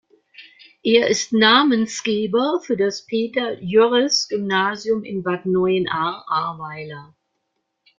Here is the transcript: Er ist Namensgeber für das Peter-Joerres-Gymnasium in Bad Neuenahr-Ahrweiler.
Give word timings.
Er 0.81 1.09
ist 1.09 1.31
Namensgeber 1.31 2.59
für 2.63 2.75
das 2.75 3.05
Peter-Joerres-Gymnasium 3.05 5.03
in 5.03 5.21
Bad 5.21 5.45
Neuenahr-Ahrweiler. 5.45 7.13